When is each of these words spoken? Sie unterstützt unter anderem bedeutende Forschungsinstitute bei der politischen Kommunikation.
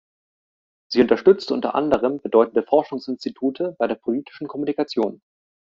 Sie 0.91 0.99
unterstützt 1.01 1.51
unter 1.51 1.75
anderem 1.75 2.19
bedeutende 2.21 2.63
Forschungsinstitute 2.63 3.75
bei 3.77 3.85
der 3.85 3.93
politischen 3.93 4.47
Kommunikation. 4.47 5.21